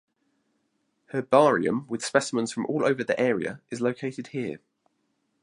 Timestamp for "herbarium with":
1.13-2.03